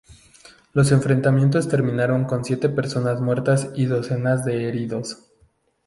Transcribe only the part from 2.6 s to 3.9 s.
personas muertas y